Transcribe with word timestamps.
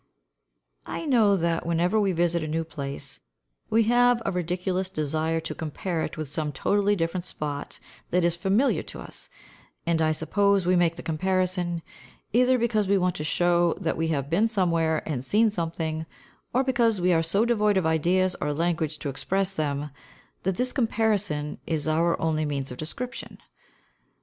I 0.87 1.05
know 1.05 1.35
that 1.35 1.63
whenever 1.63 1.99
we 1.99 2.11
visit 2.11 2.41
a 2.43 2.47
new 2.47 2.63
place, 2.63 3.19
we 3.69 3.83
have 3.83 4.19
a 4.25 4.31
ridiculous 4.31 4.89
desire 4.89 5.39
to 5.41 5.53
compare 5.53 6.01
it 6.01 6.17
with 6.17 6.27
some 6.27 6.51
totally 6.51 6.95
different 6.95 7.23
spot 7.23 7.79
that 8.09 8.23
is 8.23 8.35
familiar 8.35 8.81
to 8.81 8.99
us; 8.99 9.29
and 9.85 10.01
I 10.01 10.11
suppose 10.11 10.65
we 10.65 10.75
make 10.75 10.95
the 10.95 11.03
comparison, 11.03 11.83
either 12.33 12.57
because 12.57 12.87
we 12.87 12.97
want 12.97 13.13
to 13.17 13.23
show 13.23 13.75
that 13.79 13.95
we 13.95 14.07
have 14.07 14.27
been 14.27 14.47
somewhere 14.47 15.07
and 15.07 15.23
seen 15.23 15.51
something, 15.51 16.07
or 16.51 16.63
because 16.63 16.99
we 16.99 17.13
are 17.13 17.21
so 17.21 17.45
devoid 17.45 17.77
of 17.77 17.85
ideas 17.85 18.35
or 18.41 18.53
language 18.55 18.97
to 19.05 19.09
express 19.09 19.53
them, 19.53 19.91
that 20.41 20.55
this 20.55 20.73
comparison 20.73 21.59
is 21.67 21.87
our 21.87 22.19
only 22.19 22.43
means 22.43 22.71
of 22.71 22.77
description. 22.79 23.37